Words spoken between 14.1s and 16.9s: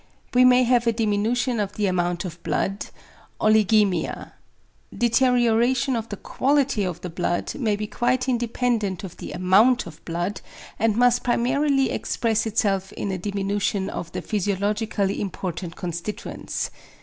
the physiologically important constituents.